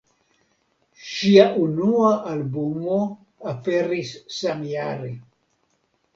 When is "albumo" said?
2.31-2.99